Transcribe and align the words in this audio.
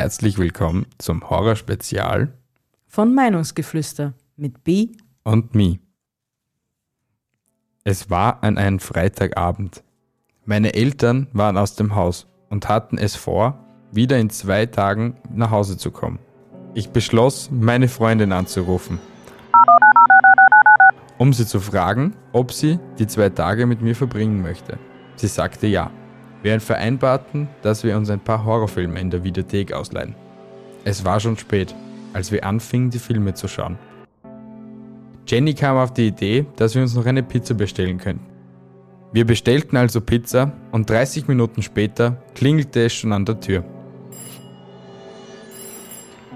Herzlich 0.00 0.38
willkommen 0.38 0.86
zum 0.98 1.28
Horrorspezial 1.28 2.32
von 2.86 3.16
Meinungsgeflüster 3.16 4.14
mit 4.36 4.62
B 4.62 4.90
und 5.24 5.56
Mi. 5.56 5.80
Es 7.82 8.08
war 8.08 8.44
an 8.44 8.58
einem 8.58 8.78
Freitagabend. 8.78 9.82
Meine 10.44 10.74
Eltern 10.74 11.26
waren 11.32 11.56
aus 11.56 11.74
dem 11.74 11.96
Haus 11.96 12.28
und 12.48 12.68
hatten 12.68 12.96
es 12.96 13.16
vor, 13.16 13.58
wieder 13.90 14.20
in 14.20 14.30
zwei 14.30 14.66
Tagen 14.66 15.16
nach 15.34 15.50
Hause 15.50 15.76
zu 15.76 15.90
kommen. 15.90 16.20
Ich 16.74 16.90
beschloss, 16.90 17.50
meine 17.50 17.88
Freundin 17.88 18.30
anzurufen, 18.30 19.00
um 21.18 21.32
sie 21.32 21.44
zu 21.44 21.58
fragen, 21.58 22.14
ob 22.32 22.52
sie 22.52 22.78
die 23.00 23.08
zwei 23.08 23.30
Tage 23.30 23.66
mit 23.66 23.82
mir 23.82 23.96
verbringen 23.96 24.42
möchte. 24.42 24.78
Sie 25.16 25.26
sagte 25.26 25.66
ja. 25.66 25.90
Wir 26.42 26.60
vereinbarten, 26.60 27.48
dass 27.62 27.82
wir 27.82 27.96
uns 27.96 28.10
ein 28.10 28.20
paar 28.20 28.44
Horrorfilme 28.44 29.00
in 29.00 29.10
der 29.10 29.24
Videothek 29.24 29.72
ausleihen. 29.72 30.14
Es 30.84 31.04
war 31.04 31.18
schon 31.18 31.36
spät, 31.36 31.74
als 32.12 32.30
wir 32.30 32.44
anfingen, 32.44 32.90
die 32.90 33.00
Filme 33.00 33.34
zu 33.34 33.48
schauen. 33.48 33.76
Jenny 35.26 35.52
kam 35.54 35.76
auf 35.76 35.92
die 35.92 36.06
Idee, 36.06 36.46
dass 36.56 36.74
wir 36.74 36.82
uns 36.82 36.94
noch 36.94 37.06
eine 37.06 37.22
Pizza 37.22 37.54
bestellen 37.54 37.98
könnten. 37.98 38.24
Wir 39.12 39.24
bestellten 39.26 39.76
also 39.76 40.00
Pizza 40.00 40.52
und 40.70 40.88
30 40.88 41.28
Minuten 41.28 41.62
später 41.62 42.22
klingelte 42.34 42.84
es 42.84 42.92
schon 42.92 43.12
an 43.12 43.24
der 43.24 43.40
Tür. 43.40 43.64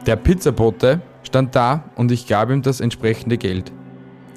Der 0.07 0.17
Pizzabote 0.17 1.01
stand 1.23 1.55
da 1.55 1.85
und 1.95 2.11
ich 2.11 2.27
gab 2.27 2.51
ihm 2.51 2.63
das 2.63 2.81
entsprechende 2.81 3.39
Geld. 3.39 3.71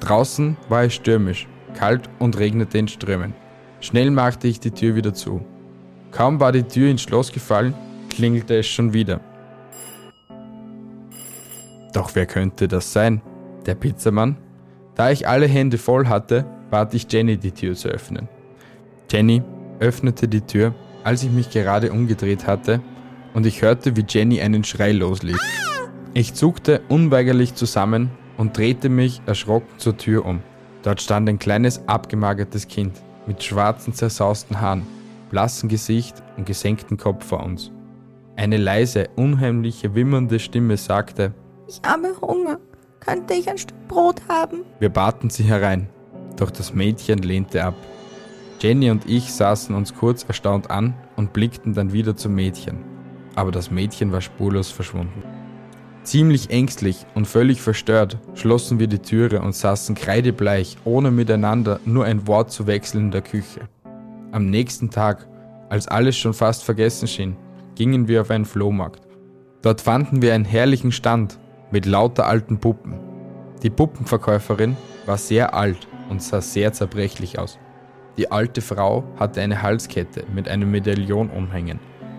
Draußen 0.00 0.56
war 0.68 0.84
es 0.84 0.94
stürmisch, 0.94 1.48
kalt 1.74 2.08
und 2.18 2.38
regnete 2.38 2.78
in 2.78 2.88
Strömen. 2.88 3.34
Schnell 3.80 4.10
machte 4.10 4.48
ich 4.48 4.60
die 4.60 4.70
Tür 4.70 4.94
wieder 4.94 5.12
zu. 5.12 5.44
Kaum 6.16 6.40
war 6.40 6.50
die 6.50 6.62
Tür 6.62 6.90
ins 6.90 7.02
Schloss 7.02 7.30
gefallen, 7.30 7.74
klingelte 8.08 8.56
es 8.56 8.66
schon 8.66 8.94
wieder. 8.94 9.20
Doch 11.92 12.14
wer 12.14 12.24
könnte 12.24 12.68
das 12.68 12.90
sein? 12.90 13.20
Der 13.66 13.74
Pizzamann? 13.74 14.38
Da 14.94 15.10
ich 15.10 15.28
alle 15.28 15.46
Hände 15.46 15.76
voll 15.76 16.08
hatte, 16.08 16.46
bat 16.70 16.94
ich 16.94 17.06
Jenny, 17.12 17.36
die 17.36 17.52
Tür 17.52 17.74
zu 17.74 17.88
öffnen. 17.88 18.30
Jenny 19.10 19.42
öffnete 19.78 20.26
die 20.26 20.40
Tür, 20.40 20.74
als 21.04 21.22
ich 21.22 21.30
mich 21.30 21.50
gerade 21.50 21.92
umgedreht 21.92 22.46
hatte, 22.46 22.80
und 23.34 23.44
ich 23.44 23.60
hörte, 23.60 23.94
wie 23.94 24.06
Jenny 24.08 24.40
einen 24.40 24.64
Schrei 24.64 24.92
losließ. 24.92 25.38
Ich 26.14 26.32
zuckte 26.32 26.80
unweigerlich 26.88 27.56
zusammen 27.56 28.08
und 28.38 28.56
drehte 28.56 28.88
mich 28.88 29.20
erschrocken 29.26 29.68
zur 29.76 29.98
Tür 29.98 30.24
um. 30.24 30.40
Dort 30.82 31.02
stand 31.02 31.28
ein 31.28 31.38
kleines, 31.38 31.86
abgemagertes 31.86 32.68
Kind 32.68 33.02
mit 33.26 33.42
schwarzen, 33.42 33.92
zersausten 33.92 34.62
Haaren 34.62 34.95
blassen 35.36 35.68
Gesicht 35.68 36.22
und 36.38 36.46
gesenkten 36.46 36.96
Kopf 36.96 37.26
vor 37.26 37.44
uns. 37.44 37.70
Eine 38.36 38.56
leise, 38.56 39.10
unheimliche, 39.16 39.94
wimmernde 39.94 40.38
Stimme 40.38 40.78
sagte, 40.78 41.34
Ich 41.68 41.78
habe 41.86 42.18
Hunger. 42.22 42.58
Könnte 43.00 43.34
ich 43.34 43.46
ein 43.46 43.58
Stück 43.58 43.76
Brot 43.86 44.22
haben? 44.30 44.62
Wir 44.80 44.88
baten 44.88 45.28
sie 45.28 45.42
herein, 45.42 45.90
doch 46.38 46.50
das 46.50 46.72
Mädchen 46.72 47.18
lehnte 47.18 47.62
ab. 47.62 47.74
Jenny 48.60 48.90
und 48.90 49.04
ich 49.06 49.30
saßen 49.30 49.74
uns 49.74 49.94
kurz 49.94 50.24
erstaunt 50.24 50.70
an 50.70 50.94
und 51.16 51.34
blickten 51.34 51.74
dann 51.74 51.92
wieder 51.92 52.16
zum 52.16 52.34
Mädchen. 52.34 52.78
Aber 53.34 53.52
das 53.52 53.70
Mädchen 53.70 54.12
war 54.12 54.22
spurlos 54.22 54.70
verschwunden. 54.70 55.22
Ziemlich 56.02 56.48
ängstlich 56.48 57.04
und 57.14 57.26
völlig 57.26 57.60
verstört 57.60 58.16
schlossen 58.32 58.78
wir 58.78 58.86
die 58.86 59.00
Türe 59.00 59.42
und 59.42 59.54
saßen 59.54 59.96
kreidebleich, 59.96 60.78
ohne 60.86 61.10
miteinander 61.10 61.78
nur 61.84 62.06
ein 62.06 62.26
Wort 62.26 62.52
zu 62.52 62.66
wechseln 62.66 63.04
in 63.04 63.10
der 63.10 63.20
Küche. 63.20 63.68
Am 64.32 64.46
nächsten 64.46 64.90
Tag, 64.90 65.28
als 65.68 65.88
alles 65.88 66.16
schon 66.16 66.34
fast 66.34 66.64
vergessen 66.64 67.08
schien, 67.08 67.36
gingen 67.74 68.08
wir 68.08 68.22
auf 68.22 68.30
einen 68.30 68.44
Flohmarkt. 68.44 69.06
Dort 69.62 69.80
fanden 69.80 70.22
wir 70.22 70.34
einen 70.34 70.44
herrlichen 70.44 70.92
Stand 70.92 71.38
mit 71.70 71.86
lauter 71.86 72.26
alten 72.26 72.58
Puppen. 72.58 73.00
Die 73.62 73.70
Puppenverkäuferin 73.70 74.76
war 75.06 75.18
sehr 75.18 75.54
alt 75.54 75.88
und 76.08 76.22
sah 76.22 76.40
sehr 76.40 76.72
zerbrechlich 76.72 77.38
aus. 77.38 77.58
Die 78.16 78.30
alte 78.30 78.62
Frau 78.62 79.04
hatte 79.18 79.40
eine 79.40 79.62
Halskette 79.62 80.24
mit 80.32 80.48
einem 80.48 80.70
Medaillon 80.70 81.30
umhängen, 81.30 81.78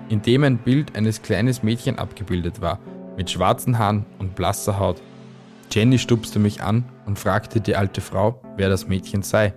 in 0.09 0.21
dem 0.21 0.43
ein 0.43 0.57
Bild 0.57 0.95
eines 0.95 1.21
kleinen 1.21 1.55
Mädchen 1.61 1.97
abgebildet 1.97 2.61
war, 2.61 2.79
mit 3.15 3.31
schwarzen 3.31 3.79
Haaren 3.79 4.05
und 4.19 4.35
blasser 4.35 4.79
Haut. 4.79 5.01
Jenny 5.71 5.97
stupste 5.97 6.39
mich 6.39 6.61
an 6.61 6.85
und 7.05 7.19
fragte 7.19 7.61
die 7.61 7.75
alte 7.75 8.01
Frau, 8.01 8.41
wer 8.55 8.69
das 8.69 8.87
Mädchen 8.87 9.23
sei. 9.23 9.53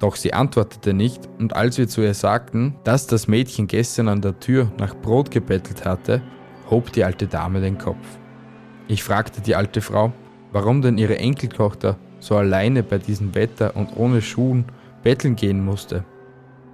Doch 0.00 0.16
sie 0.16 0.32
antwortete 0.32 0.94
nicht, 0.94 1.28
und 1.38 1.54
als 1.54 1.76
wir 1.76 1.86
zu 1.86 2.00
ihr 2.00 2.14
sagten, 2.14 2.74
dass 2.84 3.06
das 3.06 3.28
Mädchen 3.28 3.66
gestern 3.66 4.08
an 4.08 4.22
der 4.22 4.40
Tür 4.40 4.72
nach 4.78 4.96
Brot 4.96 5.30
gebettelt 5.30 5.84
hatte, 5.84 6.22
hob 6.70 6.90
die 6.92 7.04
alte 7.04 7.26
Dame 7.26 7.60
den 7.60 7.76
Kopf. 7.76 8.18
Ich 8.88 9.04
fragte 9.04 9.42
die 9.42 9.54
alte 9.54 9.82
Frau, 9.82 10.12
warum 10.52 10.80
denn 10.80 10.96
ihre 10.96 11.18
Enkeltochter 11.18 11.98
so 12.18 12.34
alleine 12.36 12.82
bei 12.82 12.96
diesem 12.96 13.34
Wetter 13.34 13.76
und 13.76 13.90
ohne 13.96 14.22
Schuhen 14.22 14.64
betteln 15.02 15.36
gehen 15.36 15.62
musste. 15.62 16.04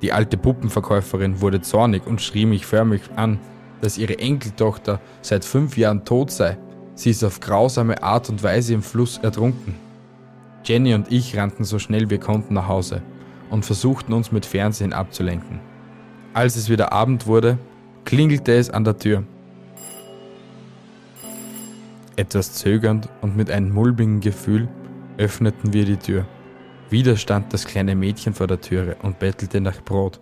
Die 0.03 0.13
alte 0.13 0.37
Puppenverkäuferin 0.37 1.41
wurde 1.41 1.61
zornig 1.61 2.07
und 2.07 2.23
schrie 2.23 2.47
mich 2.47 2.65
förmlich 2.65 3.03
an, 3.17 3.41
dass 3.81 3.99
ihre 3.99 4.21
Enkeltochter 4.21 5.01
seit 5.21 5.45
fünf 5.45 5.77
Jahren 5.77 6.05
tot 6.05 6.31
sei. 6.31 6.59
Sie 6.95 7.11
ist 7.11 7.25
auf 7.25 7.41
grausame 7.41 8.03
Art 8.05 8.29
und 8.29 8.43
Weise 8.43 8.75
im 8.75 8.83
Fluss 8.83 9.19
ertrunken. 9.19 9.75
Jenny 10.65 10.95
und 10.95 11.11
ich 11.11 11.37
rannten 11.37 11.65
so 11.65 11.79
schnell 11.79 12.09
wir 12.09 12.19
konnten 12.19 12.55
nach 12.55 12.69
Hause 12.69 13.03
und 13.51 13.65
versuchten 13.65 14.12
uns 14.12 14.33
mit 14.33 14.47
Fernsehen 14.47 14.93
abzulenken. 14.93 15.61
Als 16.34 16.57
es 16.57 16.69
wieder 16.69 16.93
Abend 16.93 17.27
wurde, 17.27 17.59
klingelte 18.05 18.55
es 18.55 18.71
an 18.71 18.84
der 18.84 18.99
Tür. 18.99 19.25
Etwas 22.17 22.55
zögernd 22.55 23.09
und 23.21 23.37
mit 23.37 23.51
einem 23.51 23.73
mulmigen 23.73 24.21
Gefühl 24.21 24.69
öffneten 25.19 25.73
wir 25.73 25.84
die 25.84 25.97
Tür. 25.97 26.27
Wieder 26.89 27.17
stand 27.17 27.53
das 27.53 27.65
kleine 27.65 27.95
Mädchen 27.95 28.33
vor 28.33 28.47
der 28.47 28.61
Türe 28.61 28.97
und 29.03 29.19
bettelte 29.19 29.61
nach 29.61 29.83
Brot. 29.83 30.21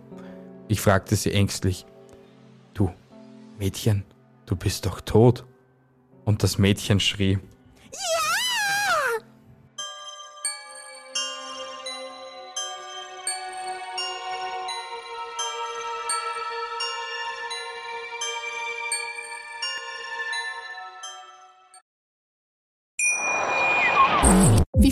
Ich 0.67 0.81
fragte 0.81 1.15
sie 1.15 1.31
ängstlich, 1.31 1.85
Du, 2.73 2.91
Mädchen, 3.59 4.03
du 4.45 4.55
bist 4.55 4.85
doch 4.85 4.99
tot. 4.99 5.45
Und 6.25 6.43
das 6.43 6.57
Mädchen 6.57 6.99
schrie, 6.99 7.37